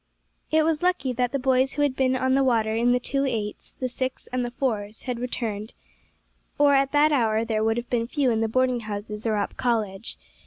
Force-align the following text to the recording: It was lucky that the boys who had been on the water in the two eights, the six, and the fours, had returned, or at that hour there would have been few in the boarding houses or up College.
It 0.49 0.63
was 0.63 0.81
lucky 0.81 1.13
that 1.13 1.31
the 1.31 1.37
boys 1.37 1.73
who 1.73 1.83
had 1.83 1.95
been 1.95 2.15
on 2.15 2.33
the 2.33 2.43
water 2.43 2.73
in 2.75 2.91
the 2.91 2.99
two 2.99 3.23
eights, 3.23 3.75
the 3.79 3.87
six, 3.87 4.25
and 4.33 4.43
the 4.43 4.49
fours, 4.49 5.03
had 5.03 5.19
returned, 5.19 5.75
or 6.57 6.73
at 6.73 6.91
that 6.93 7.11
hour 7.11 7.45
there 7.45 7.63
would 7.63 7.77
have 7.77 7.87
been 7.91 8.07
few 8.07 8.31
in 8.31 8.41
the 8.41 8.47
boarding 8.47 8.79
houses 8.79 9.27
or 9.27 9.37
up 9.37 9.57
College. 9.57 10.17